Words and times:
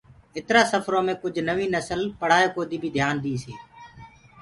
اِترا 0.37 0.61
سڦرو 0.71 0.99
مي 1.05 1.13
ڪُج 1.21 1.35
نوينٚ 1.49 1.73
نسل 1.75 2.01
پڙهآيو 2.19 2.53
ڪودي 2.55 2.77
بي 2.81 2.89
ڌِيآن 2.95 3.15
ديٚس 3.23 3.41
هي۔ 3.49 3.55